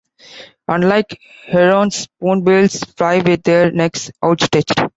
Unlike 0.67 1.19
herons, 1.45 1.95
spoonbills 2.07 2.83
fly 2.97 3.19
with 3.19 3.43
their 3.43 3.71
necks 3.71 4.09
outstretched. 4.23 4.79